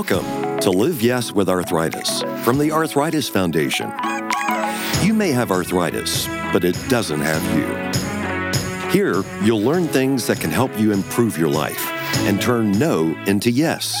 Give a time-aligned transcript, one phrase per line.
[0.00, 3.92] Welcome to Live Yes with Arthritis from the Arthritis Foundation.
[5.02, 8.88] You may have arthritis, but it doesn't have you.
[8.90, 11.86] Here, you'll learn things that can help you improve your life
[12.20, 13.94] and turn no into yes.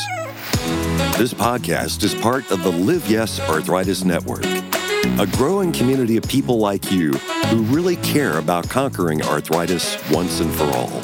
[1.18, 6.56] This podcast is part of the Live Yes Arthritis Network, a growing community of people
[6.56, 11.00] like you who really care about conquering arthritis once and for all.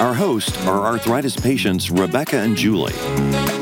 [0.00, 2.96] Our hosts are arthritis patients Rebecca and Julie,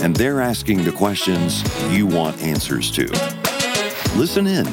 [0.02, 3.06] and they're asking the questions you want answers to.
[4.16, 4.64] Listen in.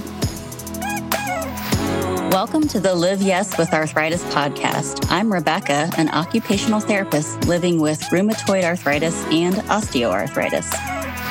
[2.32, 5.12] Welcome to the Live Yes with Arthritis podcast.
[5.12, 10.74] I'm Rebecca, an occupational therapist living with rheumatoid arthritis and osteoarthritis.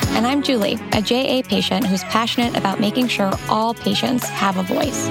[0.09, 4.63] And I'm Julie, a JA patient who's passionate about making sure all patients have a
[4.63, 5.09] voice.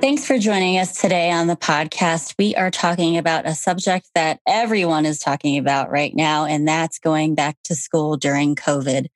[0.00, 2.34] Thanks for joining us today on the podcast.
[2.38, 6.98] We are talking about a subject that everyone is talking about right now, and that's
[6.98, 9.08] going back to school during COVID.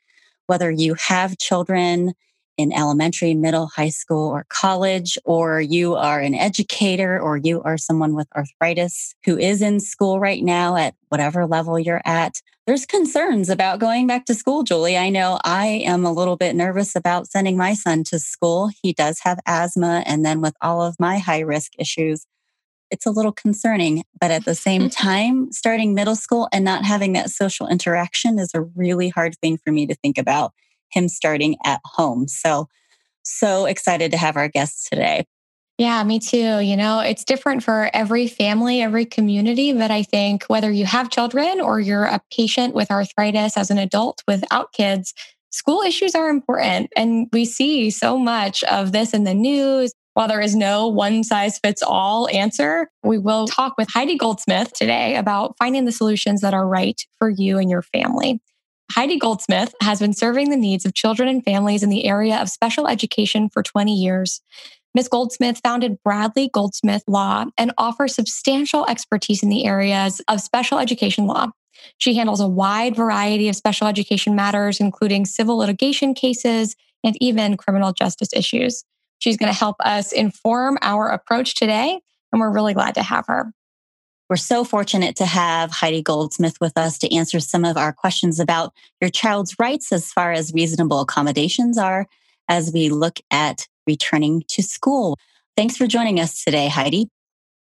[0.47, 2.13] Whether you have children
[2.59, 7.79] in elementary, middle, high school, or college, or you are an educator, or you are
[7.79, 12.87] someone with arthritis who is in school right now at whatever level you're at, there's
[12.87, 14.97] concerns about going back to school, Julie.
[14.97, 18.71] I know I am a little bit nervous about sending my son to school.
[18.83, 20.03] He does have asthma.
[20.07, 22.27] And then with all of my high risk issues,
[22.91, 24.05] it's a little concerning.
[24.19, 28.53] But at the same time, starting middle school and not having that social interaction is
[28.55, 30.53] a really hard thing for me to think about
[30.91, 32.29] him starting at home.
[32.29, 32.69] So,
[33.23, 35.27] so excited to have our guests today.
[35.79, 36.61] Yeah, me too.
[36.61, 39.73] You know, it's different for every family, every community.
[39.73, 43.79] But I think whether you have children or you're a patient with arthritis as an
[43.79, 45.15] adult without kids,
[45.51, 46.91] school issues are important.
[46.97, 49.93] And we see so much of this in the news.
[50.15, 54.73] While there is no one size fits all answer, we will talk with Heidi Goldsmith
[54.73, 58.41] today about finding the solutions that are right for you and your family.
[58.93, 62.49] Heidi Goldsmith has been serving the needs of children and families in the area of
[62.49, 64.41] special education for 20 years.
[64.95, 65.09] Ms.
[65.09, 71.27] Goldsmith founded Bradley Goldsmith Law and offers substantial expertise in the areas of special education
[71.27, 71.49] law.
[71.99, 77.57] She handles a wide variety of special education matters, including civil litigation cases and even
[77.57, 78.85] criminal justice issues.
[79.19, 82.01] She's going to help us inform our approach today,
[82.31, 83.53] and we're really glad to have her.
[84.31, 88.39] We're so fortunate to have Heidi Goldsmith with us to answer some of our questions
[88.39, 92.07] about your child's rights as far as reasonable accommodations are
[92.49, 95.19] as we look at returning to school.
[95.57, 97.09] Thanks for joining us today, Heidi.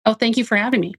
[0.06, 0.94] Oh, thank you for having me.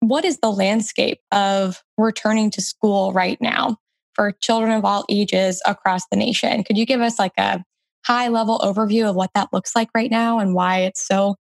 [0.00, 3.76] What is the landscape of returning to school right now
[4.14, 6.64] for children of all ages across the nation?
[6.64, 7.62] Could you give us like a
[8.06, 11.36] high level overview of what that looks like right now and why it's so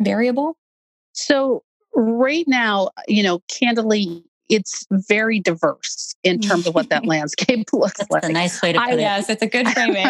[0.00, 0.56] variable?
[1.12, 1.62] So,
[1.94, 7.98] right now, you know, candidly, it's very diverse in terms of what that landscape looks
[7.98, 8.24] That's like.
[8.24, 9.00] a nice way to put I, it.
[9.00, 10.06] yes, it's a good framing.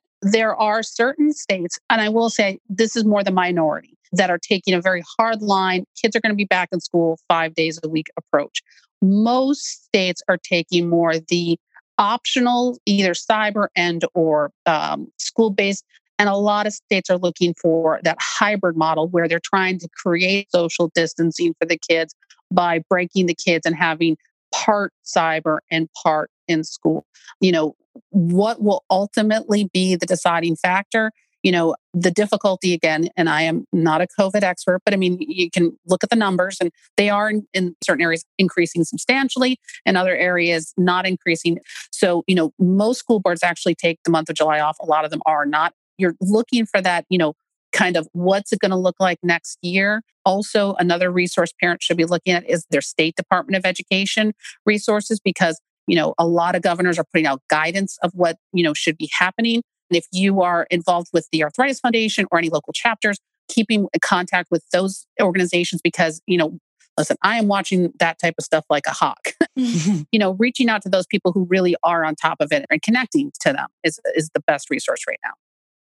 [0.22, 4.38] there are certain states, and I will say this is more the minority, that are
[4.38, 5.84] taking a very hard line.
[6.00, 8.62] Kids are going to be back in school five days a week approach.
[9.02, 11.58] Most states are taking more the
[11.98, 15.84] optional, either cyber and or um, school based.
[16.18, 19.88] And a lot of states are looking for that hybrid model where they're trying to
[20.02, 22.14] create social distancing for the kids
[22.50, 24.16] by breaking the kids and having
[24.54, 27.04] part cyber and part in school.
[27.40, 27.76] You know,
[28.10, 31.12] what will ultimately be the deciding factor?
[31.42, 35.18] You know, the difficulty again, and I am not a COVID expert, but I mean,
[35.20, 39.58] you can look at the numbers and they are in, in certain areas increasing substantially
[39.84, 41.58] and other areas not increasing.
[41.92, 44.76] So, you know, most school boards actually take the month of July off.
[44.80, 45.72] A lot of them are not.
[45.98, 47.34] You're looking for that, you know,
[47.72, 50.02] kind of what's it going to look like next year.
[50.24, 54.32] Also, another resource parents should be looking at is their state department of education
[54.64, 58.62] resources because you know a lot of governors are putting out guidance of what you
[58.62, 59.62] know should be happening.
[59.90, 64.00] And if you are involved with the arthritis foundation or any local chapters keeping in
[64.00, 66.58] contact with those organizations because you know
[66.98, 69.28] listen i am watching that type of stuff like a hawk.
[69.56, 70.02] Mm-hmm.
[70.12, 72.82] You know reaching out to those people who really are on top of it and
[72.82, 75.30] connecting to them is is the best resource right now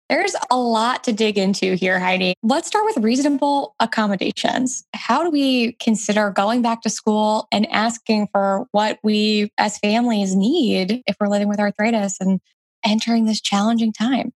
[0.09, 2.35] There's a lot to dig into here, Heidi.
[2.43, 4.85] Let's start with reasonable accommodations.
[4.95, 10.35] How do we consider going back to school and asking for what we as families
[10.35, 12.41] need if we're living with arthritis and
[12.87, 14.33] entering this challenging time?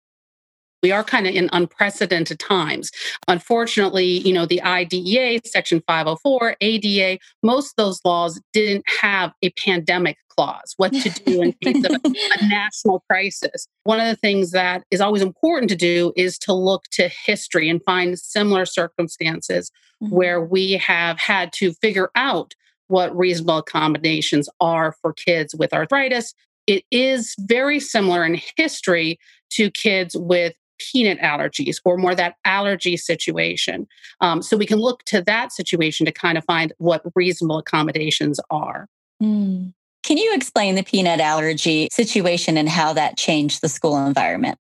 [0.83, 2.91] We are kind of in unprecedented times.
[3.29, 9.51] Unfortunately, you know, the IDEA, Section 504, ADA, most of those laws didn't have a
[9.51, 12.11] pandemic clause, what to do in case of a
[12.47, 13.67] national crisis.
[13.85, 17.69] One of the things that is always important to do is to look to history
[17.69, 19.71] and find similar circumstances
[20.03, 20.11] Mhm.
[20.11, 22.55] where we have had to figure out
[22.89, 26.35] what reasonable accommodations are for kids with arthritis,
[26.67, 29.19] it is very similar in history
[29.51, 30.55] to kids with
[30.91, 33.87] peanut allergies or more that allergy situation.
[34.21, 38.41] Um, so we can look to that situation to kind of find what reasonable accommodations
[38.51, 38.89] are.
[39.23, 39.73] Mm.
[40.03, 44.59] Can you explain the peanut allergy situation and how that changed the school environment?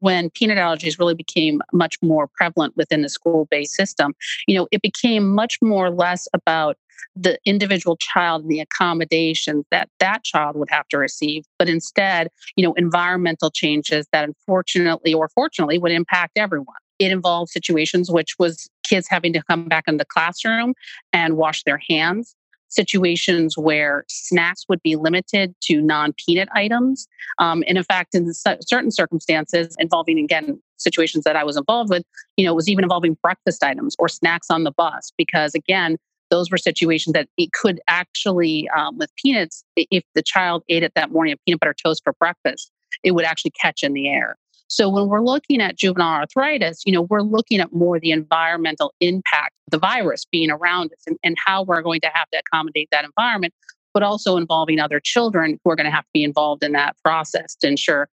[0.00, 4.12] when peanut allergies really became much more prevalent within the school-based system
[4.46, 6.76] you know it became much more less about
[7.16, 12.28] the individual child and the accommodations that that child would have to receive but instead
[12.56, 18.36] you know environmental changes that unfortunately or fortunately would impact everyone it involved situations which
[18.38, 20.74] was kids having to come back in the classroom
[21.12, 22.34] and wash their hands
[22.74, 27.06] situations where snacks would be limited to non peanut items.
[27.38, 32.04] Um, and in fact, in certain circumstances involving, again, situations that I was involved with,
[32.36, 35.96] you know, it was even involving breakfast items or snacks on the bus, because again,
[36.34, 40.92] those were situations that it could actually, um, with peanuts, if the child ate it
[40.96, 42.72] that morning a peanut butter toast for breakfast,
[43.04, 44.36] it would actually catch in the air.
[44.66, 48.92] So when we're looking at juvenile arthritis, you know, we're looking at more the environmental
[49.00, 52.88] impact, the virus being around us and, and how we're going to have to accommodate
[52.90, 53.54] that environment,
[53.92, 56.96] but also involving other children who are going to have to be involved in that
[57.04, 58.08] process to ensure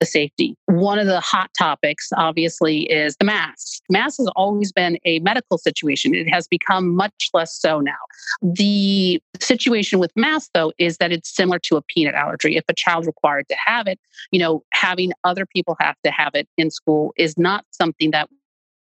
[0.00, 0.56] the safety.
[0.66, 3.82] One of the hot topics, obviously, is the mask.
[3.90, 6.14] Mask has always been a medical situation.
[6.14, 7.92] It has become much less so now.
[8.42, 12.56] The situation with mask, though, is that it's similar to a peanut allergy.
[12.56, 13.98] If a child required to have it,
[14.30, 18.28] you know, having other people have to have it in school is not something that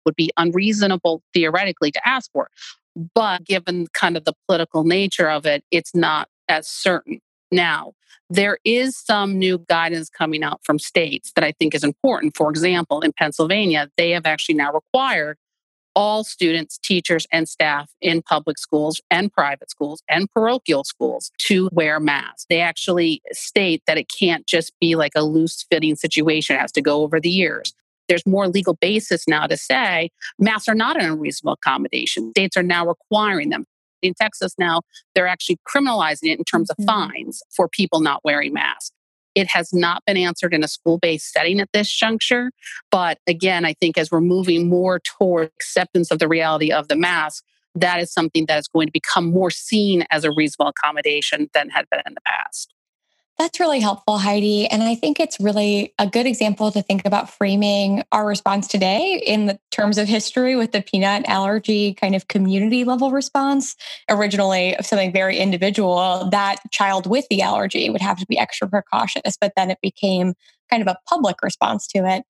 [0.05, 2.49] would be unreasonable theoretically to ask for.
[3.15, 7.21] But given kind of the political nature of it, it's not as certain.
[7.51, 7.93] Now,
[8.29, 12.37] there is some new guidance coming out from states that I think is important.
[12.37, 15.37] For example, in Pennsylvania, they have actually now required
[15.93, 21.67] all students, teachers, and staff in public schools and private schools and parochial schools to
[21.73, 22.45] wear masks.
[22.49, 26.71] They actually state that it can't just be like a loose fitting situation, it has
[26.73, 27.73] to go over the years.
[28.07, 30.09] There's more legal basis now to say
[30.39, 32.31] masks are not an unreasonable accommodation.
[32.31, 33.65] States are now requiring them
[34.01, 34.81] in Texas now,
[35.15, 36.87] they're actually criminalizing it in terms of mm-hmm.
[36.87, 38.91] fines for people not wearing masks.
[39.33, 42.51] It has not been answered in a school based setting at this juncture.
[42.91, 46.97] But again, I think as we're moving more toward acceptance of the reality of the
[46.97, 47.43] mask,
[47.75, 51.69] that is something that is going to become more seen as a reasonable accommodation than
[51.69, 52.73] had been in the past.
[53.41, 54.67] That's really helpful, Heidi.
[54.67, 59.19] And I think it's really a good example to think about framing our response today
[59.25, 63.75] in the terms of history with the peanut allergy kind of community level response.
[64.07, 68.69] Originally, of something very individual, that child with the allergy would have to be extra
[68.69, 70.35] precautious, but then it became
[70.69, 72.23] kind of a public response to it.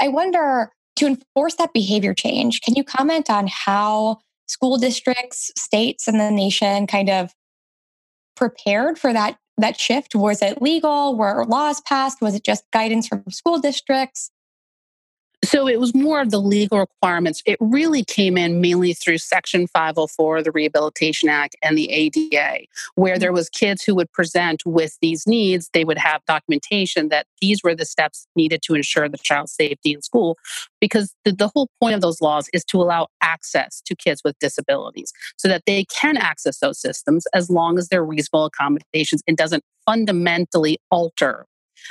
[0.00, 6.06] I wonder to enforce that behavior change, can you comment on how school districts, states,
[6.06, 7.32] and the nation kind of
[8.36, 10.14] prepared for that that shift?
[10.16, 11.16] Was it legal?
[11.16, 12.20] Were laws passed?
[12.20, 14.31] Was it just guidance from school districts?
[15.44, 17.42] So it was more of the legal requirements.
[17.46, 22.66] It really came in mainly through Section 504 of the Rehabilitation Act and the ADA,
[22.94, 23.36] where there mm-hmm.
[23.36, 25.68] was kids who would present with these needs.
[25.72, 29.92] They would have documentation that these were the steps needed to ensure the child's safety
[29.92, 30.38] in school.
[30.80, 34.38] Because the, the whole point of those laws is to allow access to kids with
[34.38, 39.36] disabilities so that they can access those systems as long as they're reasonable accommodations and
[39.36, 41.46] doesn't fundamentally alter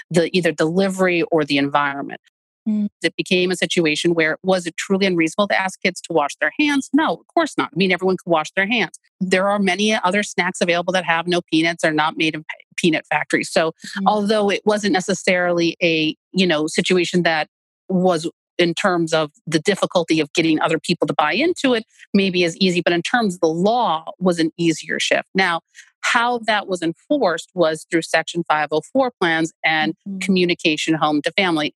[0.09, 2.21] the either delivery or the environment.
[2.67, 2.89] Mm.
[3.01, 6.51] It became a situation where was it truly unreasonable to ask kids to wash their
[6.59, 6.89] hands?
[6.93, 7.69] No, of course not.
[7.73, 8.99] I mean, everyone can wash their hands.
[9.19, 12.45] There are many other snacks available that have no peanuts, are not made in
[12.77, 13.51] peanut factories.
[13.51, 14.03] So, mm.
[14.05, 17.47] although it wasn't necessarily a you know situation that
[17.89, 22.43] was in terms of the difficulty of getting other people to buy into it, maybe
[22.43, 25.27] as easy, but in terms of the law was an easier shift.
[25.33, 25.61] Now,
[26.01, 30.19] how that was enforced was through Section 504 plans and mm-hmm.
[30.19, 31.73] communication home to family.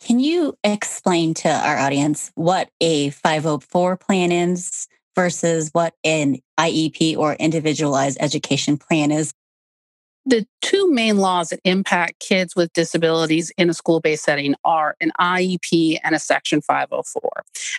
[0.00, 4.86] Can you explain to our audience what a 504 plan is
[5.16, 9.34] versus what an IEP or individualized education plan is?
[10.28, 14.94] The two main laws that impact kids with disabilities in a school based setting are
[15.00, 17.22] an IEP and a Section 504.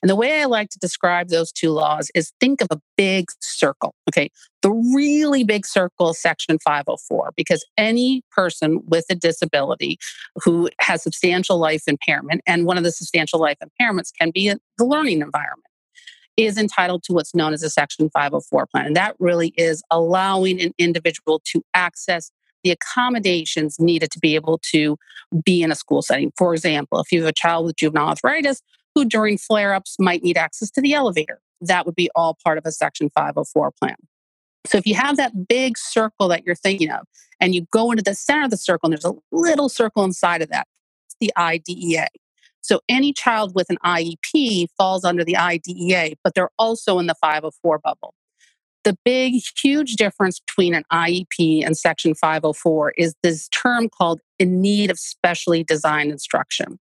[0.01, 3.25] And the way I like to describe those two laws is think of a big
[3.39, 3.93] circle.
[4.09, 4.31] Okay.
[4.63, 9.99] The really big circle Section 504, because any person with a disability
[10.43, 14.85] who has substantial life impairment, and one of the substantial life impairments can be the
[14.85, 15.65] learning environment
[16.35, 18.87] is entitled to what's known as a Section 504 plan.
[18.87, 22.31] And that really is allowing an individual to access
[22.63, 24.97] the accommodations needed to be able to
[25.43, 26.31] be in a school setting.
[26.37, 28.61] For example, if you have a child with juvenile arthritis
[28.95, 32.57] who during flare ups might need access to the elevator, that would be all part
[32.57, 33.95] of a Section 504 plan.
[34.65, 37.05] So if you have that big circle that you're thinking of,
[37.39, 40.41] and you go into the center of the circle, and there's a little circle inside
[40.41, 40.67] of that,
[41.07, 42.07] it's the IDEA.
[42.61, 47.15] So any child with an IEP falls under the IDEA, but they're also in the
[47.15, 48.13] 504 bubble.
[48.83, 54.61] The big, huge difference between an IEP and Section 504 is this term called in
[54.61, 56.79] need of specially designed instruction.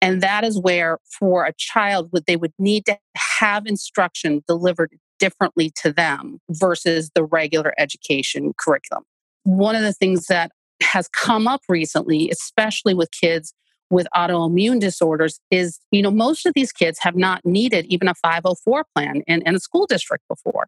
[0.00, 5.70] And that is where, for a child, they would need to have instruction delivered differently
[5.82, 9.04] to them versus the regular education curriculum.
[9.44, 10.52] One of the things that
[10.82, 13.52] has come up recently, especially with kids
[13.90, 18.14] with autoimmune disorders, is you know, most of these kids have not needed even a
[18.14, 20.66] 504 plan in, in a school district before.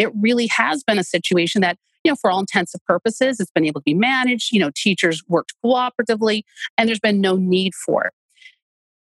[0.00, 3.50] It really has been a situation that you know, for all intents and purposes, it's
[3.50, 4.52] been able to be managed.
[4.52, 6.42] You know, teachers worked cooperatively,
[6.78, 8.14] and there's been no need for it.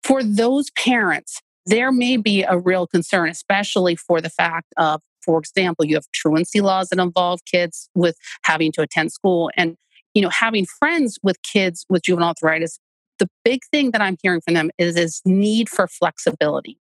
[0.03, 5.39] For those parents, there may be a real concern, especially for the fact of, for
[5.39, 9.75] example, you have truancy laws that involve kids with having to attend school and
[10.13, 12.79] you know having friends with kids with juvenile arthritis
[13.19, 16.77] the big thing that i'm hearing from them is this need for flexibility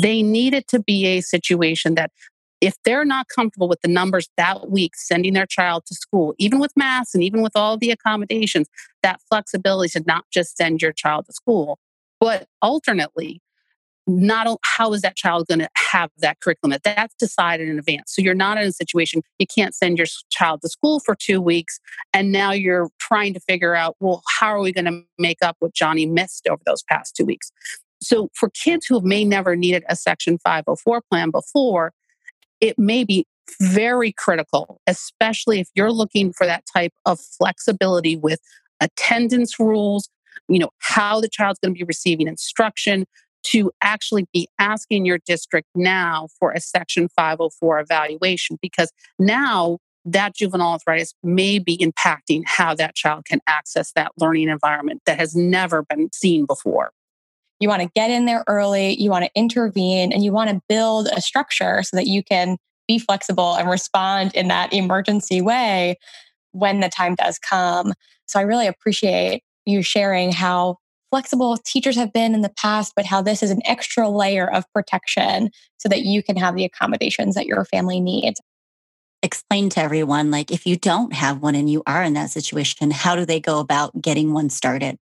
[0.00, 2.10] they need it to be a situation that
[2.60, 6.58] if they're not comfortable with the numbers that week sending their child to school even
[6.58, 8.68] with masks and even with all the accommodations
[9.02, 11.78] that flexibility to not just send your child to school
[12.20, 13.40] but alternately
[14.06, 16.70] not how is that child going to have that curriculum?
[16.70, 18.12] That that's decided in advance.
[18.14, 21.40] So you're not in a situation you can't send your child to school for two
[21.40, 21.80] weeks
[22.12, 25.56] and now you're trying to figure out well how are we going to make up
[25.58, 27.50] what johnny missed over those past two weeks?
[28.00, 31.92] So for kids who may never needed a section 504 plan before
[32.60, 33.26] it may be
[33.60, 38.40] very critical especially if you're looking for that type of flexibility with
[38.80, 40.08] attendance rules
[40.48, 43.06] you know how the child's going to be receiving instruction
[43.42, 50.34] to actually be asking your district now for a Section 504 evaluation because now that
[50.34, 55.34] juvenile arthritis may be impacting how that child can access that learning environment that has
[55.34, 56.92] never been seen before.
[57.60, 60.60] You want to get in there early, you want to intervene, and you want to
[60.68, 65.96] build a structure so that you can be flexible and respond in that emergency way
[66.52, 67.92] when the time does come.
[68.26, 70.76] So I really appreciate you sharing how
[71.10, 74.64] flexible teachers have been in the past, but how this is an extra layer of
[74.72, 78.40] protection so that you can have the accommodations that your family needs.
[79.22, 82.90] Explain to everyone, like if you don't have one and you are in that situation,
[82.90, 84.98] how do they go about getting one started?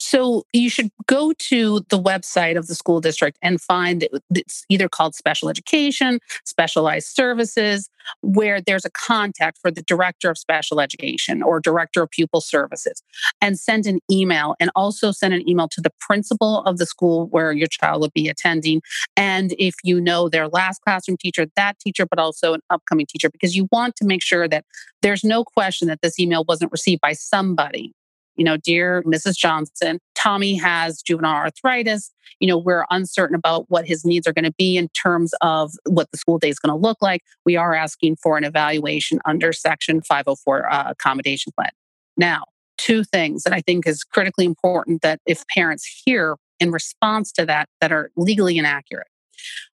[0.00, 4.88] So you should go to the website of the school district and find it's either
[4.88, 7.90] called special education, specialized services,
[8.22, 13.02] where there's a contact for the director of special education or director of pupil services,
[13.42, 17.26] and send an email and also send an email to the principal of the school
[17.28, 18.80] where your child would be attending.
[19.18, 23.28] And if you know their last classroom teacher, that teacher, but also an upcoming teacher,
[23.28, 24.64] because you want to make sure that
[25.02, 27.92] there's no question that this email wasn't received by somebody
[28.40, 29.36] you know, dear Mrs.
[29.36, 32.10] Johnson, Tommy has juvenile arthritis.
[32.38, 35.72] You know, we're uncertain about what his needs are going to be in terms of
[35.84, 37.20] what the school day is going to look like.
[37.44, 41.68] We are asking for an evaluation under Section 504 uh, accommodation plan.
[42.16, 42.44] Now,
[42.78, 47.44] two things that I think is critically important that if parents hear in response to
[47.44, 49.08] that that are legally inaccurate.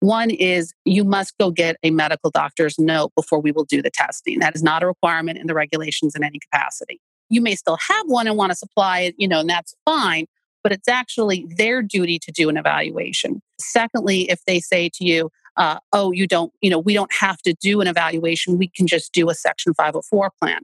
[0.00, 3.90] One is you must go get a medical doctor's note before we will do the
[3.90, 4.38] testing.
[4.38, 6.98] That is not a requirement in the regulations in any capacity
[7.30, 10.26] you may still have one and want to supply it, you know, and that's fine,
[10.62, 13.40] but it's actually their duty to do an evaluation.
[13.60, 17.38] Secondly, if they say to you, uh, oh, you don't, you know, we don't have
[17.42, 20.60] to do an evaluation, we can just do a Section 504 plan.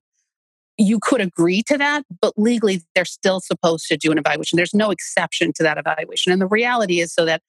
[0.77, 4.57] You could agree to that, but legally they're still supposed to do an evaluation.
[4.57, 6.33] There's no exception to that evaluation.
[6.33, 7.43] And the reality is so that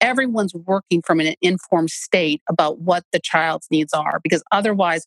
[0.00, 5.06] everyone's working from an informed state about what the child's needs are, because otherwise,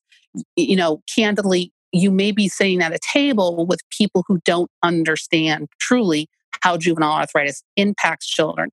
[0.56, 5.70] you know, candidly, you may be sitting at a table with people who don't understand
[5.80, 6.28] truly
[6.62, 8.70] how juvenile arthritis impacts children.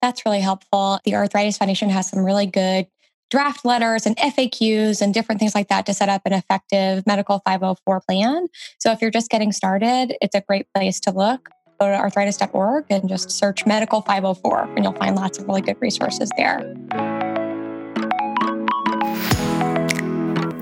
[0.00, 1.00] That's really helpful.
[1.04, 2.86] The Arthritis Foundation has some really good
[3.30, 7.40] draft letters and FAQs and different things like that to set up an effective medical
[7.44, 8.46] 504 plan.
[8.78, 11.48] So if you're just getting started, it's a great place to look.
[11.80, 15.76] Go to arthritis.org and just search medical 504 and you'll find lots of really good
[15.80, 16.74] resources there.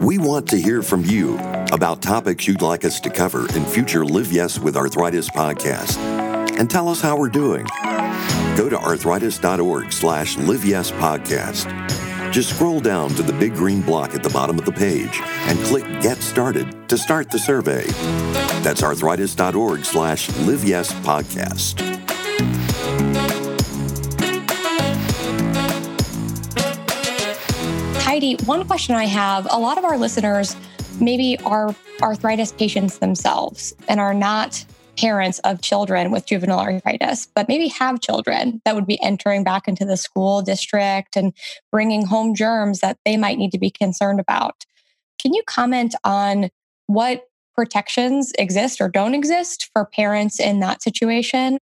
[0.01, 1.39] We want to hear from you
[1.73, 5.97] about topics you'd like us to cover in future Live Yes with Arthritis podcast.
[6.59, 7.65] And tell us how we're doing.
[8.57, 11.73] Go to arthritis.org slash live yes podcast.
[12.33, 15.59] Just scroll down to the big green block at the bottom of the page and
[15.61, 17.85] click Get Started to start the survey.
[18.63, 21.85] That's arthritis.org slash live yes podcast.
[28.03, 30.57] Heidi, one question I have a lot of our listeners
[31.01, 34.65] maybe are arthritis patients themselves and are not
[34.99, 39.69] parents of children with juvenile arthritis, but maybe have children that would be entering back
[39.69, 41.33] into the school district and
[41.71, 44.65] bringing home germs that they might need to be concerned about.
[45.21, 46.51] Can you comment on
[46.87, 47.23] what
[47.55, 51.59] protections exist or don't exist for parents in that situation?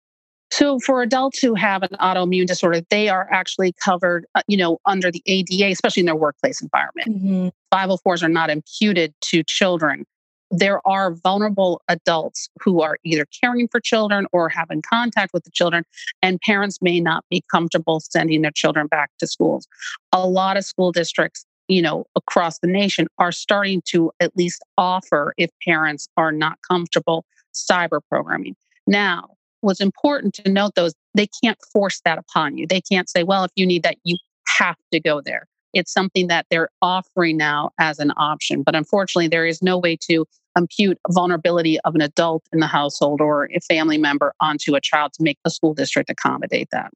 [0.51, 4.79] So for adults who have an autoimmune disorder, they are actually covered, uh, you know,
[4.85, 7.09] under the ADA, especially in their workplace environment.
[7.09, 7.47] Mm-hmm.
[7.73, 10.05] 504s are not imputed to children.
[10.51, 15.43] There are vulnerable adults who are either caring for children or have in contact with
[15.43, 15.83] the children,
[16.21, 19.67] and parents may not be comfortable sending their children back to schools.
[20.13, 24.61] A lot of school districts, you know, across the nation are starting to at least
[24.77, 28.55] offer, if parents are not comfortable, cyber programming.
[28.85, 29.29] Now,
[29.65, 32.67] what's important to note those they can't force that upon you.
[32.67, 34.17] They can't say, well, if you need that, you
[34.57, 35.47] have to go there.
[35.73, 38.63] It's something that they're offering now as an option.
[38.63, 40.25] But unfortunately, there is no way to
[40.57, 45.11] impute vulnerability of an adult in the household or a family member onto a child
[45.13, 46.91] to make the school district accommodate that.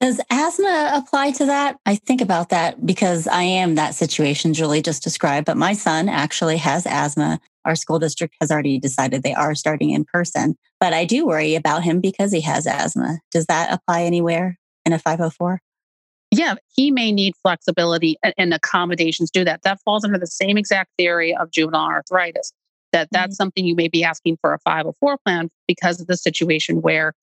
[0.00, 1.78] Does asthma apply to that?
[1.86, 6.08] I think about that because I am that situation Julie just described, but my son
[6.08, 7.40] actually has asthma.
[7.66, 11.56] Our school district has already decided they are starting in person, but I do worry
[11.56, 13.18] about him because he has asthma.
[13.32, 15.60] Does that apply anywhere in a 504?
[16.30, 19.62] Yeah, he may need flexibility and accommodations do that.
[19.62, 22.52] That falls under the same exact theory of juvenile arthritis.
[22.92, 23.34] That that's mm-hmm.
[23.34, 27.14] something you may be asking for a 504 plan because of the situation where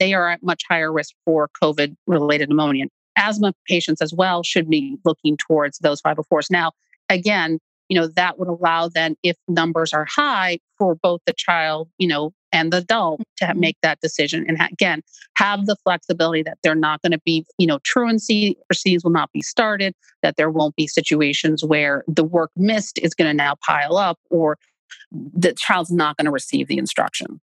[0.00, 2.86] they are at much higher risk for COVID related pneumonia.
[3.16, 6.50] Asthma patients as well should be looking towards those 504s.
[6.50, 6.72] Now,
[7.08, 7.58] again,
[7.92, 12.08] you know, that would allow then if numbers are high for both the child, you
[12.08, 13.60] know, and the adult to mm-hmm.
[13.60, 14.46] make that decision.
[14.48, 15.02] And again,
[15.36, 19.30] have the flexibility that they're not going to be, you know, truancy proceedings will not
[19.32, 23.56] be started, that there won't be situations where the work missed is going to now
[23.62, 24.56] pile up or
[25.10, 27.42] the child's not going to receive the instruction.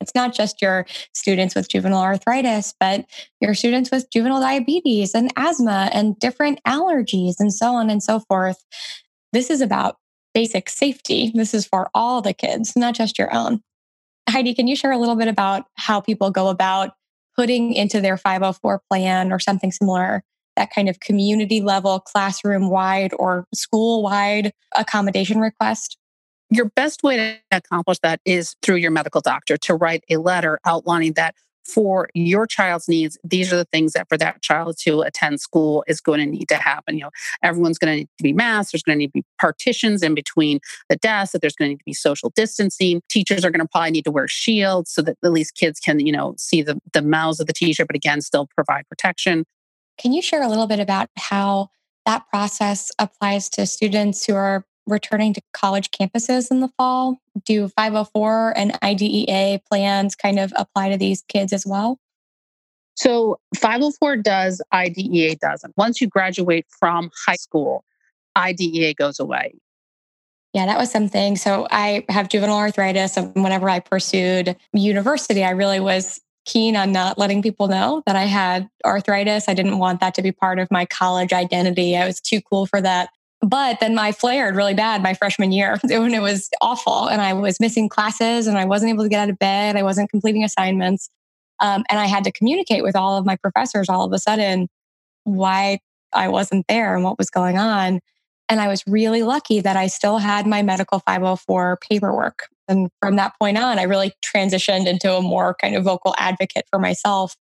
[0.00, 3.04] It's not just your students with juvenile arthritis, but
[3.40, 8.20] your students with juvenile diabetes and asthma and different allergies and so on and so
[8.20, 8.64] forth.
[9.34, 9.96] This is about
[10.32, 11.32] basic safety.
[11.34, 13.60] This is for all the kids, not just your own.
[14.28, 16.92] Heidi, can you share a little bit about how people go about
[17.36, 20.22] putting into their 504 plan or something similar
[20.54, 25.98] that kind of community level, classroom wide, or school wide accommodation request?
[26.50, 30.60] Your best way to accomplish that is through your medical doctor to write a letter
[30.64, 35.00] outlining that for your child's needs, these are the things that for that child to
[35.00, 36.96] attend school is going to need to happen.
[36.96, 37.10] You know,
[37.42, 38.72] everyone's going to need to be masked.
[38.72, 41.32] There's going to need to be partitions in between the desks.
[41.32, 43.02] That there's going to need to be social distancing.
[43.08, 46.00] Teachers are going to probably need to wear shields so that at least kids can,
[46.00, 49.44] you know, see the the mouths of the teacher, but again, still provide protection.
[49.98, 51.70] Can you share a little bit about how
[52.04, 57.18] that process applies to students who are returning to college campuses in the fall?
[57.44, 61.98] Do 504 and IDEA plans kind of apply to these kids as well?
[62.96, 65.74] So 504 does, IDEA doesn't.
[65.76, 67.84] Once you graduate from high school,
[68.36, 69.54] IDEA goes away.
[70.52, 71.36] Yeah, that was something.
[71.36, 73.16] So I have juvenile arthritis.
[73.16, 78.14] And whenever I pursued university, I really was keen on not letting people know that
[78.14, 79.48] I had arthritis.
[79.48, 81.96] I didn't want that to be part of my college identity.
[81.96, 83.08] I was too cool for that.
[83.44, 87.34] But then my flared really bad my freshman year when it was awful and I
[87.34, 89.76] was missing classes and I wasn't able to get out of bed.
[89.76, 91.10] I wasn't completing assignments.
[91.60, 94.68] Um, and I had to communicate with all of my professors all of a sudden
[95.24, 95.78] why
[96.12, 98.00] I wasn't there and what was going on.
[98.48, 102.48] And I was really lucky that I still had my medical 504 paperwork.
[102.66, 106.64] And from that point on, I really transitioned into a more kind of vocal advocate
[106.70, 107.36] for myself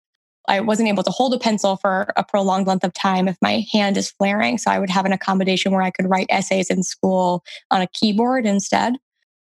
[0.48, 3.66] I wasn't able to hold a pencil for a prolonged length of time if my
[3.72, 4.58] hand is flaring.
[4.58, 7.88] So I would have an accommodation where I could write essays in school on a
[7.88, 8.96] keyboard instead.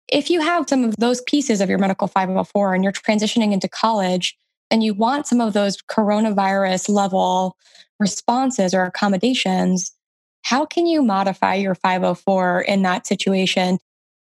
[0.07, 3.67] If you have some of those pieces of your medical 504 and you're transitioning into
[3.67, 4.37] college
[4.69, 7.55] and you want some of those coronavirus level
[7.99, 9.91] responses or accommodations,
[10.43, 13.79] how can you modify your 504 in that situation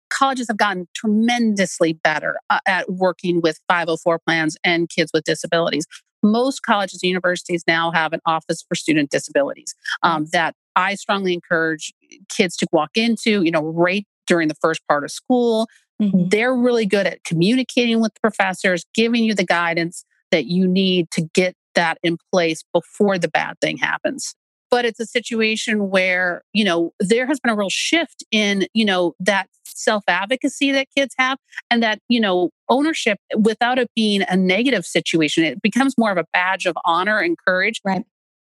[0.09, 5.85] colleges have gotten tremendously better uh, at working with 504 plans and kids with disabilities
[6.23, 11.33] most colleges and universities now have an office for student disabilities um, that I strongly
[11.33, 11.93] encourage
[12.29, 15.67] kids to walk into, you know, right during the first part of school.
[16.01, 16.29] Mm-hmm.
[16.29, 21.21] They're really good at communicating with professors, giving you the guidance that you need to
[21.33, 24.35] get that in place before the bad thing happens
[24.69, 28.85] but it's a situation where you know there has been a real shift in you
[28.85, 31.37] know that self advocacy that kids have
[31.69, 35.43] and that, you know, ownership without it being a negative situation.
[35.43, 37.81] It becomes more of a badge of honor and courage.
[37.85, 38.03] Right.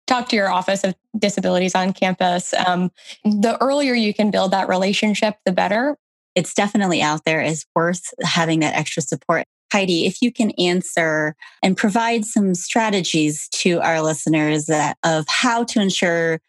[0.06, 2.52] talk to your office of disabilities on campus.
[2.66, 2.90] Um,
[3.24, 5.96] the earlier you can build that relationship, the better.
[6.34, 7.40] It's definitely out there.
[7.40, 9.44] Is worth having that extra support.
[9.72, 15.64] Heidi, if you can answer and provide some strategies to our listeners that, of how
[15.64, 16.40] to ensure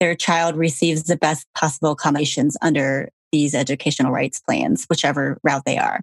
[0.00, 5.78] their child receives the best possible accommodations under these educational rights plans, whichever route they
[5.78, 6.00] are.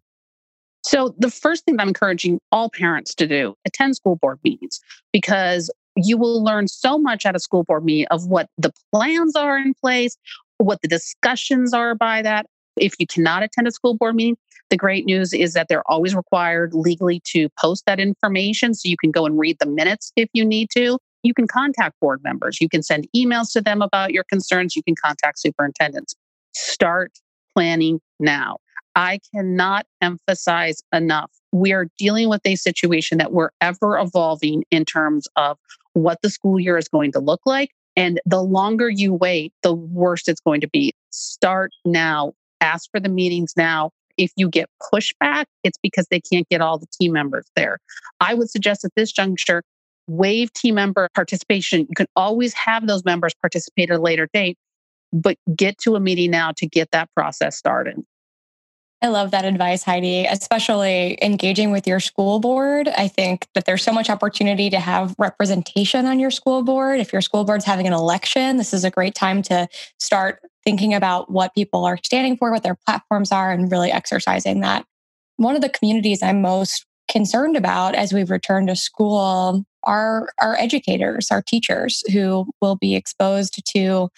[0.83, 4.79] So, the first thing that I'm encouraging all parents to do attend school board meetings
[5.11, 9.35] because you will learn so much at a school board meeting of what the plans
[9.35, 10.15] are in place,
[10.57, 12.45] what the discussions are by that.
[12.77, 14.37] If you cannot attend a school board meeting,
[14.69, 18.97] the great news is that they're always required legally to post that information so you
[18.97, 20.97] can go and read the minutes if you need to.
[21.23, 22.59] You can contact board members.
[22.61, 24.75] You can send emails to them about your concerns.
[24.75, 26.15] You can contact superintendents.
[26.55, 27.11] Start
[27.53, 28.57] planning now.
[28.95, 31.31] I cannot emphasize enough.
[31.51, 35.57] We are dealing with a situation that we're ever evolving in terms of
[35.93, 37.71] what the school year is going to look like.
[37.97, 40.93] And the longer you wait, the worse it's going to be.
[41.11, 43.91] Start now, ask for the meetings now.
[44.17, 47.79] If you get pushback, it's because they can't get all the team members there.
[48.21, 49.61] I would suggest at this juncture,
[50.07, 51.81] waive team member participation.
[51.81, 54.57] You can always have those members participate at a later date,
[55.15, 58.03] but get to a meeting now to get that process started.
[59.01, 62.87] I love that advice, Heidi, especially engaging with your school board.
[62.87, 66.99] I think that there's so much opportunity to have representation on your school board.
[66.99, 69.67] If your school board's having an election, this is a great time to
[69.99, 74.61] start thinking about what people are standing for, what their platforms are, and really exercising
[74.61, 74.85] that.
[75.37, 80.55] One of the communities I'm most concerned about as we return to school are our
[80.55, 84.09] educators, our teachers who will be exposed to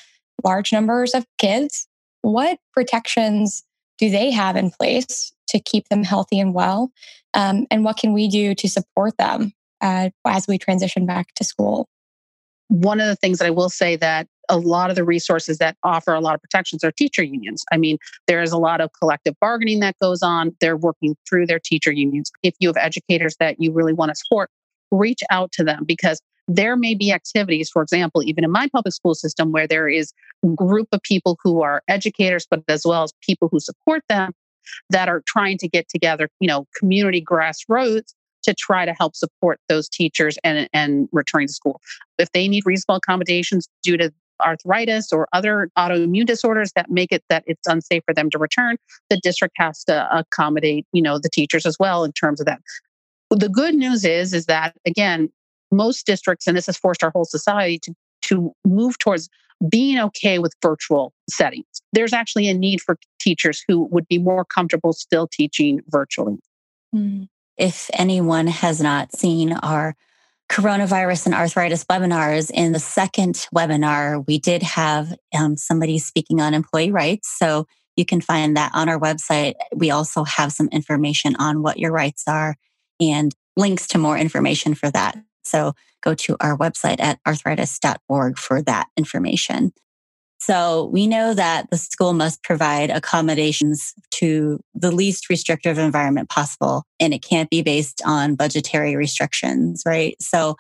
[0.43, 1.88] large numbers of kids.
[2.21, 3.63] What protections
[3.97, 6.91] do they have in place to keep them healthy and well?
[7.34, 11.43] Um, and what can we do to support them uh, as we transition back to
[11.43, 11.88] school?
[12.69, 15.78] One of the things that I will say that a lot of the resources that
[15.84, 17.63] offer a lot of protections are teacher unions.
[17.71, 17.97] I mean,
[18.28, 20.56] there is a lot of collective bargaining that goes on.
[20.62, 22.32] They're working through their teacher unions.
[22.43, 24.50] If you have educators that you really want to support,
[24.91, 28.93] reach out to them because there may be activities, for example, even in my public
[28.93, 33.03] school system, where there is a group of people who are educators, but as well
[33.03, 34.31] as people who support them
[34.89, 39.60] that are trying to get together, you know, community grassroots to try to help support
[39.67, 41.81] those teachers and, and returning to school.
[42.17, 44.13] If they need reasonable accommodations due to
[44.45, 48.77] arthritis or other autoimmune disorders that make it that it's unsafe for them to return,
[49.10, 52.62] the district has to accommodate, you know, the teachers as well in terms of that.
[53.29, 55.29] The good news is, is that again,
[55.71, 59.30] most districts, and this has forced our whole society to, to move towards
[59.69, 61.65] being okay with virtual settings.
[61.93, 66.38] There's actually a need for teachers who would be more comfortable still teaching virtually.
[66.93, 67.23] Hmm.
[67.58, 69.95] If anyone has not seen our
[70.49, 76.53] coronavirus and arthritis webinars, in the second webinar, we did have um, somebody speaking on
[76.53, 77.36] employee rights.
[77.38, 79.56] So you can find that on our website.
[79.75, 82.56] We also have some information on what your rights are
[83.01, 85.17] and links to more information for that.
[85.47, 89.71] So go to our website at arthritis.org for that information.
[90.39, 96.83] So we know that the school must provide accommodations to the least restrictive environment possible,
[96.99, 100.15] and it can't be based on budgetary restrictions, right?
[100.21, 100.55] So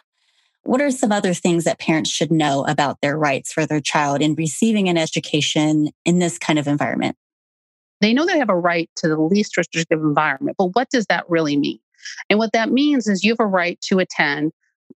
[0.63, 4.21] what are some other things that parents should know about their rights for their child
[4.21, 7.15] in receiving an education in this kind of environment?
[8.01, 11.29] They know they have a right to the least restrictive environment, but what does that
[11.29, 11.79] really mean?
[12.29, 14.51] And what that means is you have a right to attend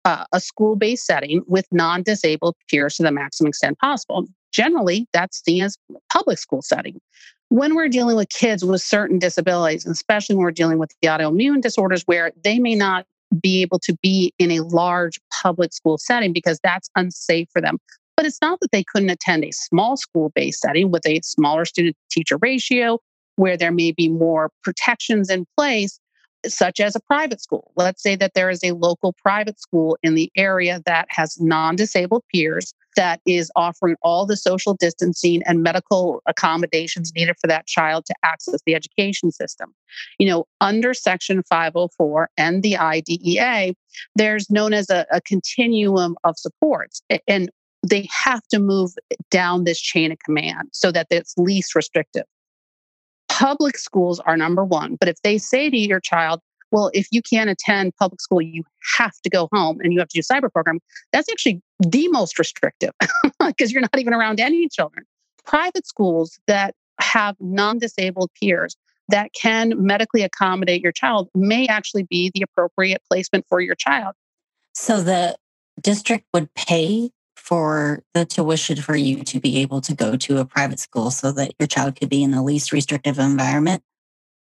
[0.05, 4.27] uh, a school based setting with non disabled peers to the maximum extent possible.
[4.53, 5.77] Generally, that's seen as
[6.13, 7.01] public school setting.
[7.49, 11.61] When we're dealing with kids with certain disabilities, especially when we're dealing with the autoimmune
[11.61, 13.07] disorders where they may not
[13.41, 17.79] be able to be in a large public school setting because that's unsafe for them.
[18.17, 21.65] But it's not that they couldn't attend a small school based setting with a smaller
[21.65, 22.99] student teacher ratio
[23.37, 25.99] where there may be more protections in place
[26.47, 27.73] such as a private school.
[27.77, 31.77] Let's say that there is a local private school in the area that has non
[31.77, 37.67] disabled peers that is offering all the social distancing and medical accommodations needed for that
[37.67, 39.73] child to access the education system.
[40.19, 43.75] You know, under Section 504 and the IDEA,
[44.17, 47.03] there's known as a, a continuum of supports.
[47.29, 47.51] And
[47.87, 48.91] they have to move
[49.31, 52.25] down this chain of command so that it's least restrictive
[53.41, 54.97] public schools are number one.
[54.97, 58.65] But if they say to your child, well, if you can't attend public school, you
[58.99, 60.79] have to go home and you have to do cyber program,
[61.11, 62.93] that's actually the most restrictive
[63.47, 65.07] because you're not even around any children.
[65.47, 68.77] Private schools that have non disabled peers
[69.09, 74.15] that can medically accommodate your child may actually be the appropriate placement for your child.
[74.75, 75.37] So the
[75.81, 77.11] district would pay
[77.51, 81.33] for the tuition for you to be able to go to a private school so
[81.33, 83.83] that your child could be in the least restrictive environment?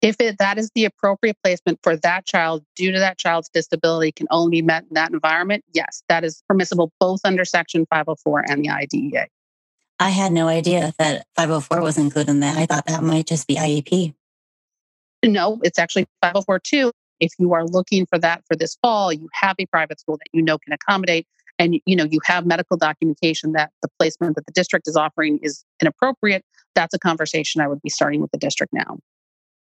[0.00, 4.12] If it, that is the appropriate placement for that child due to that child's disability
[4.12, 8.44] can only be met in that environment, yes, that is permissible both under Section 504
[8.48, 9.26] and the IDEA.
[9.98, 12.56] I had no idea that 504 was included in that.
[12.56, 14.14] I thought that might just be IEP.
[15.24, 16.92] No, it's actually 504 too.
[17.18, 20.28] If you are looking for that for this fall, you have a private school that
[20.32, 21.26] you know can accommodate
[21.62, 25.38] and you know you have medical documentation that the placement that the district is offering
[25.42, 26.44] is inappropriate,
[26.74, 28.98] that's a conversation I would be starting with the district now.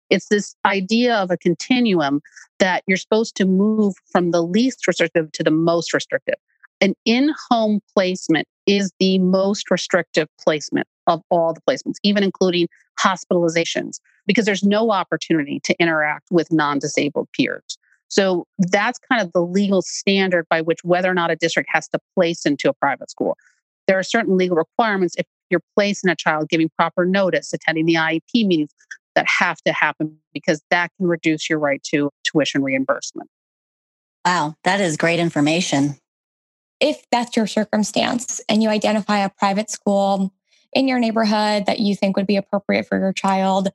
[0.10, 2.22] It's this idea of a continuum
[2.60, 6.36] that you're supposed to move from the least restrictive to the most restrictive.
[6.80, 12.68] An in home placement is the most restrictive placement of all the placements, even including
[13.00, 17.78] hospitalizations, because there's no opportunity to interact with non disabled peers.
[18.12, 21.88] So that's kind of the legal standard by which whether or not a district has
[21.90, 23.38] to place into a private school.
[23.88, 27.96] There are certain legal requirements if you're placing a child, giving proper notice, attending the
[27.96, 28.72] IEP meetings
[29.16, 33.30] that have to happen because that can reduce your right to tuition reimbursement.
[34.26, 35.96] Wow, that is great information.
[36.82, 40.34] If that's your circumstance and you identify a private school
[40.74, 43.70] in your neighborhood that you think would be appropriate for your child,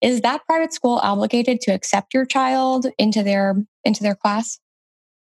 [0.00, 4.58] is that private school obligated to accept your child into their into their class?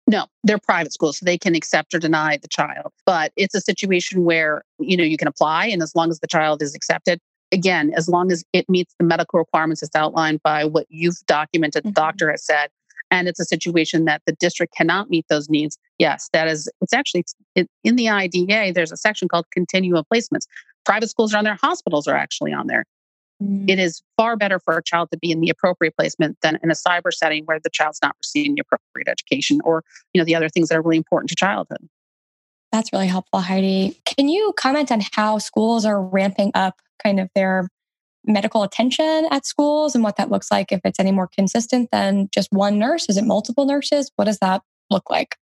[0.05, 2.91] No, they're private schools, so they can accept or deny the child.
[3.05, 6.27] But it's a situation where, you know, you can apply and as long as the
[6.27, 7.19] child is accepted,
[7.53, 11.83] again, as long as it meets the medical requirements as outlined by what you've documented,
[11.83, 11.89] mm-hmm.
[11.89, 12.69] the doctor has said,
[13.11, 16.93] and it's a situation that the district cannot meet those needs, yes, that is, it's
[16.93, 17.23] actually
[17.55, 20.47] it, in the IDEA, there's a section called continuum placements.
[20.83, 22.85] Private schools are on there, hospitals are actually on there.
[23.41, 23.69] Mm.
[23.69, 26.69] It is far better for a child to be in the appropriate placement than in
[26.69, 30.35] a cyber setting where the child's not receiving the appropriate education or, you know, the
[30.35, 31.89] other things that are really important to childhood.
[32.71, 33.99] That's really helpful, Heidi.
[34.05, 37.69] Can you comment on how schools are ramping up kind of their
[38.25, 42.29] medical attention at schools and what that looks like if it's any more consistent than
[42.33, 43.07] just one nurse?
[43.09, 44.11] Is it multiple nurses?
[44.15, 45.35] What does that look like?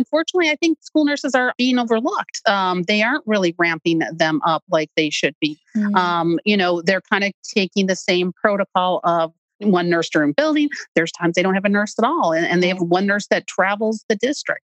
[0.00, 2.40] Unfortunately, I think school nurses are being overlooked.
[2.46, 5.58] Um, they aren't really ramping them up like they should be.
[5.76, 5.94] Mm-hmm.
[5.94, 10.70] Um, you know, they're kind of taking the same protocol of one nurse during building.
[10.94, 13.26] There's times they don't have a nurse at all, and, and they have one nurse
[13.28, 14.62] that travels the district.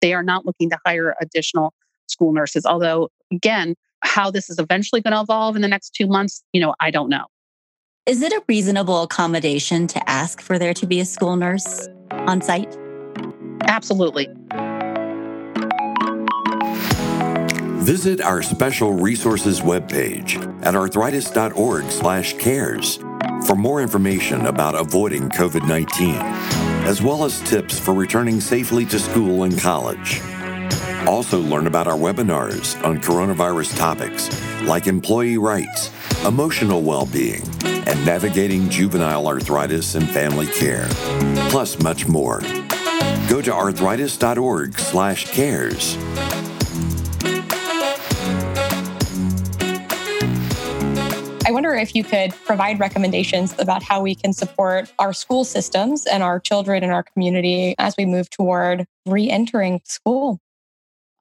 [0.00, 1.74] They are not looking to hire additional
[2.06, 2.64] school nurses.
[2.64, 6.60] Although, again, how this is eventually going to evolve in the next two months, you
[6.60, 7.26] know, I don't know.
[8.06, 12.40] Is it a reasonable accommodation to ask for there to be a school nurse on
[12.40, 12.78] site?
[13.66, 14.28] Absolutely.
[17.86, 22.98] Visit our special resources webpage at arthritis.org/cares
[23.46, 26.16] for more information about avoiding COVID-19,
[26.84, 30.20] as well as tips for returning safely to school and college.
[31.06, 34.30] Also learn about our webinars on coronavirus topics
[34.64, 35.92] like employee rights,
[36.26, 37.44] emotional well-being,
[37.86, 40.88] and navigating juvenile arthritis and family care,
[41.50, 42.42] plus much more.
[43.28, 45.96] Go to arthritis.org/cares.
[51.76, 56.40] if you could provide recommendations about how we can support our school systems and our
[56.40, 60.40] children in our community as we move toward re entering school.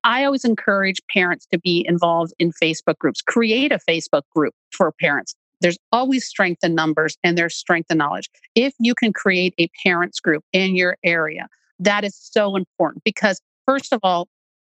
[0.03, 3.21] I always encourage parents to be involved in Facebook groups.
[3.21, 5.33] Create a Facebook group for parents.
[5.61, 8.29] There's always strength in numbers and there's strength in knowledge.
[8.53, 11.47] If you can create a parents group in your area,
[11.79, 14.27] that is so important because, first of all,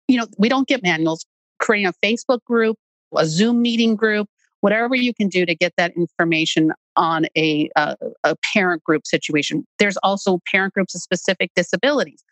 [0.08, 1.26] you know, we don't get manuals.
[1.58, 2.76] Creating a Facebook group,
[3.16, 4.28] a Zoom meeting group,
[4.64, 9.66] whatever you can do to get that information on a, a, a parent group situation.
[9.79, 12.24] There's also parent groups of specific disabilities.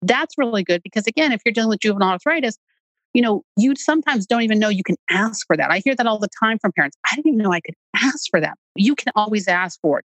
[0.00, 2.56] That's really good because, again, if you're dealing with juvenile arthritis,
[3.12, 5.72] you know, you sometimes don't even know you can ask for that.
[5.72, 6.96] I hear that all the time from parents.
[7.10, 8.56] I didn't even know I could ask for that.
[8.76, 10.04] You can always ask for it.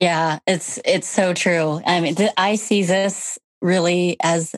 [0.00, 1.80] Yeah, it's it's so true.
[1.86, 4.54] I mean, I see this really as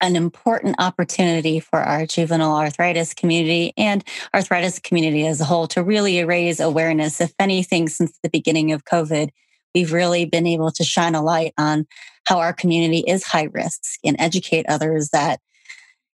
[0.00, 5.82] an important opportunity for our juvenile arthritis community and arthritis community as a whole to
[5.82, 7.20] really raise awareness.
[7.20, 9.30] If anything, since the beginning of COVID,
[9.74, 11.86] we've really been able to shine a light on
[12.26, 15.40] how our community is high risk and educate others that,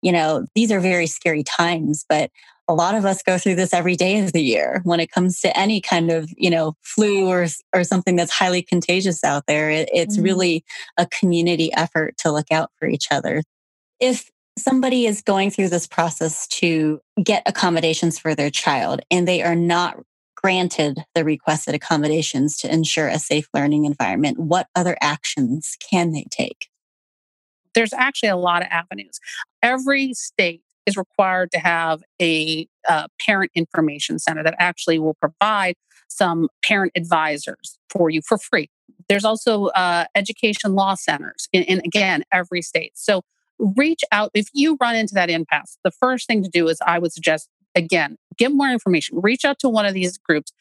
[0.02, 2.30] you know, these are very scary times, but
[2.68, 5.40] a lot of us go through this every day of the year when it comes
[5.40, 9.70] to any kind of you know flu or or something that's highly contagious out there
[9.70, 10.24] it, it's mm-hmm.
[10.24, 10.64] really
[10.98, 13.42] a community effort to look out for each other
[14.00, 19.42] if somebody is going through this process to get accommodations for their child and they
[19.42, 19.98] are not
[20.36, 26.26] granted the requested accommodations to ensure a safe learning environment, what other actions can they
[26.30, 26.68] take?
[27.74, 29.18] There's actually a lot of avenues.
[29.62, 35.74] Every state is required to have a uh, parent information center that actually will provide
[36.08, 38.70] some parent advisors for you for free.
[39.08, 42.92] There's also uh, education law centers in, in, again, every state.
[42.94, 43.22] So
[43.58, 44.30] reach out.
[44.34, 47.48] If you run into that impasse, the first thing to do is I would suggest,
[47.74, 49.20] again, get more information.
[49.20, 50.52] Reach out to one of these groups.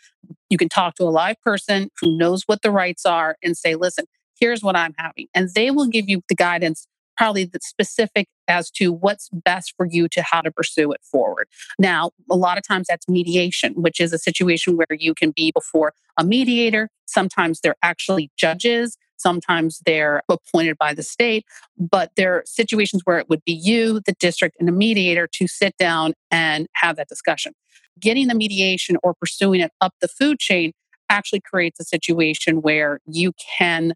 [0.50, 3.76] You can talk to a live person who knows what the rights are and say,
[3.76, 4.06] listen,
[4.40, 5.28] here's what I'm having.
[5.34, 9.88] And they will give you the guidance probably the specific as to what's best for
[9.90, 11.48] you to how to pursue it forward.
[11.80, 15.52] Now, a lot of times that's mediation, which is a situation where you can be
[15.52, 16.90] before a mediator.
[17.08, 18.98] Sometimes they're actually judges.
[19.18, 21.46] Sometimes they're appointed by the state,
[21.78, 25.48] but there are situations where it would be you, the district, and the mediator to
[25.48, 27.54] sit down and have that discussion.
[28.00, 30.72] Getting the mediation or pursuing it up the food chain
[31.10, 33.94] actually creates a situation where you can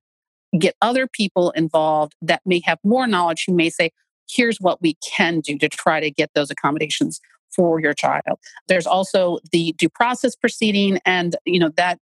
[0.58, 3.92] get other people involved that may have more knowledge who may say,
[4.30, 7.20] here's what we can do to try to get those accommodations
[7.54, 8.40] for your child.
[8.68, 12.00] There's also the due process proceeding, and you know that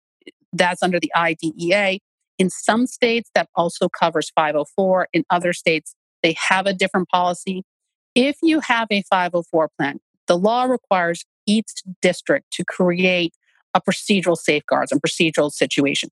[0.53, 1.99] that's under the IDEA.
[2.43, 5.07] In some states, that also covers 504.
[5.13, 7.63] In other states, they have a different policy.
[8.17, 13.33] If you have a 504 plan, the law requires each district to create
[13.75, 16.09] a procedural safeguards and procedural situation.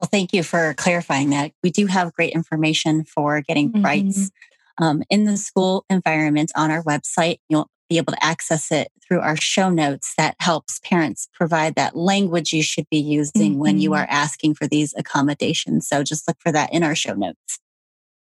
[0.00, 1.50] Well, thank you for clarifying that.
[1.64, 3.84] We do have great information for getting mm-hmm.
[3.84, 4.30] rights
[4.78, 7.38] um, in the school environment on our website.
[7.48, 11.96] You'll be able to access it through our show notes that helps parents provide that
[11.96, 13.60] language you should be using mm-hmm.
[13.60, 14.02] when you mm-hmm.
[14.02, 15.88] are asking for these accommodations.
[15.88, 17.58] So just look for that in our show notes.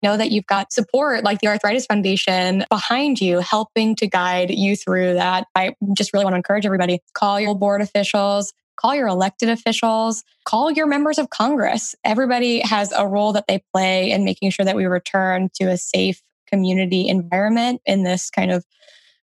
[0.03, 4.75] Know that you've got support like the Arthritis Foundation behind you, helping to guide you
[4.75, 5.47] through that.
[5.55, 10.23] I just really want to encourage everybody call your board officials, call your elected officials,
[10.45, 11.95] call your members of Congress.
[12.03, 15.77] Everybody has a role that they play in making sure that we return to a
[15.77, 18.63] safe community environment in this kind of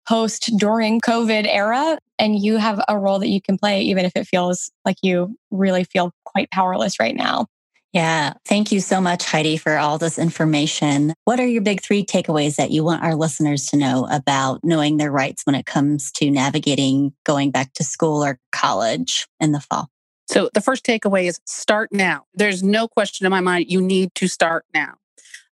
[0.08, 2.00] post during COVID era.
[2.18, 5.38] And you have a role that you can play, even if it feels like you
[5.52, 7.48] really feel quite powerless right now.
[7.94, 8.34] Yeah.
[8.46, 11.14] Thank you so much, Heidi, for all this information.
[11.24, 14.98] What are your big three takeaways that you want our listeners to know about knowing
[14.98, 19.62] their rights when it comes to navigating going back to school or college in the
[19.62, 19.90] fall?
[20.30, 22.26] So, the first takeaway is start now.
[22.34, 24.96] There's no question in my mind, you need to start now.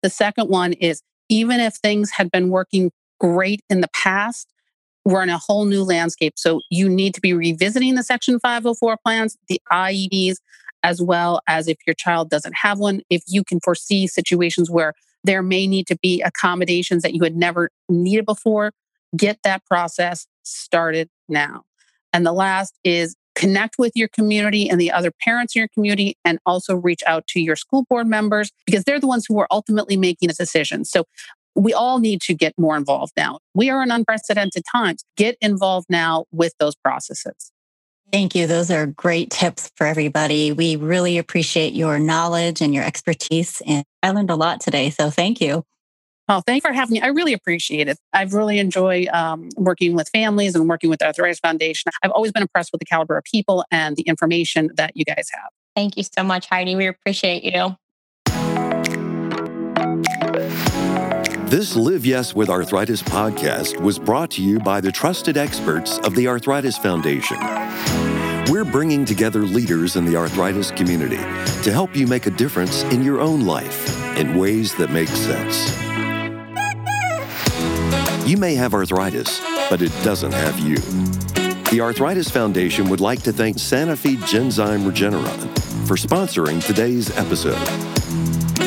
[0.01, 2.91] The second one is even if things had been working
[3.23, 4.47] great in the past,
[5.05, 6.33] we're in a whole new landscape.
[6.35, 10.37] So, you need to be revisiting the Section 504 plans, the IEPs,
[10.83, 14.93] as well as if your child doesn't have one, if you can foresee situations where
[15.23, 18.73] there may need to be accommodations that you had never needed before,
[19.15, 21.63] get that process started now.
[22.11, 26.17] And the last is connect with your community and the other parents in your community
[26.23, 29.47] and also reach out to your school board members because they're the ones who are
[29.49, 30.85] ultimately making a decision.
[30.85, 31.05] So
[31.55, 33.39] we all need to get more involved now.
[33.53, 35.03] We are in unprecedented times.
[35.17, 37.51] Get involved now with those processes.
[38.11, 38.45] Thank you.
[38.45, 40.51] Those are great tips for everybody.
[40.51, 43.61] We really appreciate your knowledge and your expertise.
[43.65, 44.91] And I learned a lot today.
[44.91, 45.63] So thank you.
[46.29, 47.01] Oh, thank you for having me.
[47.01, 47.97] I really appreciate it.
[48.13, 51.91] I've really enjoyed um, working with families and working with the Arthritis Foundation.
[52.01, 55.27] I've always been impressed with the caliber of people and the information that you guys
[55.33, 55.49] have.
[55.75, 56.75] Thank you so much, Heidi.
[56.75, 57.75] We appreciate you.
[61.53, 66.15] This Live Yes with Arthritis podcast was brought to you by the trusted experts of
[66.15, 67.37] the Arthritis Foundation.
[68.49, 71.19] We're bringing together leaders in the arthritis community
[71.61, 75.69] to help you make a difference in your own life in ways that make sense.
[78.27, 79.39] You may have arthritis,
[79.69, 80.77] but it doesn't have you.
[81.69, 88.02] The Arthritis Foundation would like to thank Sanofi Genzyme Regeneron for sponsoring today's episode.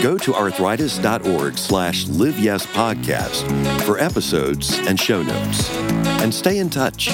[0.02, 3.44] Go to arthritis.org slash live yes podcast
[3.82, 5.70] for episodes and show notes.
[6.22, 7.08] And stay in touch.